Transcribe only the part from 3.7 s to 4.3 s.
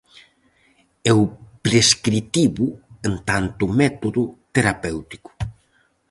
método